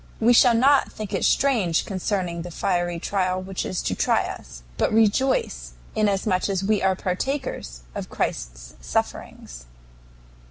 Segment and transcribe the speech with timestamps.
[0.19, 4.63] We shall not think it strange concerning the fiery trial which is to try us,
[4.75, 9.65] but rejoice inasmuch as we are partakers of Christ's sufferings.